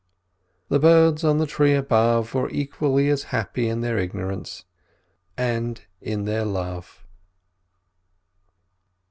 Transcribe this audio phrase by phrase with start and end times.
[0.69, 4.65] The birds on the tree above were equally as happy in their ignorance,
[5.37, 7.03] and in their love.